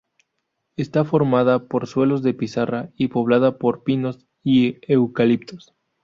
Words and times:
Está 0.77 1.05
formada 1.05 1.67
por 1.67 1.85
suelos 1.85 2.23
de 2.23 2.33
pizarra 2.33 2.89
y 2.95 3.09
poblada 3.09 3.59
por 3.59 3.83
pinos 3.83 4.25
y 4.43 4.77
eucaliptos. 4.91 5.75